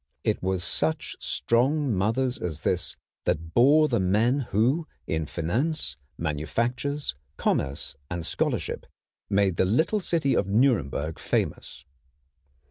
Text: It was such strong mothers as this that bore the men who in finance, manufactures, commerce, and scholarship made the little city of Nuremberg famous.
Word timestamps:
It 0.23 0.41
was 0.41 0.63
such 0.63 1.15
strong 1.19 1.93
mothers 1.93 2.39
as 2.39 2.61
this 2.61 2.95
that 3.25 3.53
bore 3.53 3.87
the 3.87 3.99
men 3.99 4.39
who 4.49 4.87
in 5.05 5.27
finance, 5.27 5.95
manufactures, 6.17 7.13
commerce, 7.37 7.95
and 8.09 8.25
scholarship 8.25 8.87
made 9.29 9.57
the 9.57 9.65
little 9.65 9.99
city 9.99 10.33
of 10.35 10.47
Nuremberg 10.47 11.19
famous. 11.19 11.85